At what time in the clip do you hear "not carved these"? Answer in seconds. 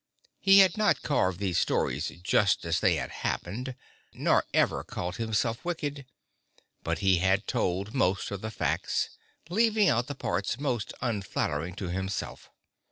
0.77-1.59